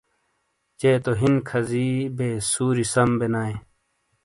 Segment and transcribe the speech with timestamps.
[0.79, 3.55] چے تو ہین کھازی بے سوری سم بے نائے۔